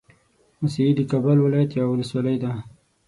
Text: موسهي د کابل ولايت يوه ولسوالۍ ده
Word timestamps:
موسهي 0.59 0.91
د 0.95 1.01
کابل 1.11 1.37
ولايت 1.41 1.71
يوه 1.73 1.87
ولسوالۍ 1.91 2.37
ده 2.43 2.51